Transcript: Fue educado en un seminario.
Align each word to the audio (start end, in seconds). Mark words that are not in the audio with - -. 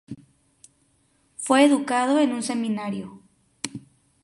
Fue 1.37 1.63
educado 1.63 2.17
en 2.17 2.31
un 2.31 2.41
seminario. 2.41 3.21